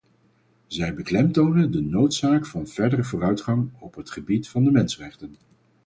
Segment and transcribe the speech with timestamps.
[0.67, 5.35] Zij beklemtonen de noodzaak van verdere vooruitgang op het gebied van de mensenrechten.